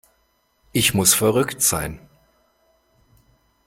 Ich 0.71 0.95
muss 0.95 1.13
verrückt 1.13 1.61
sein. 1.61 1.99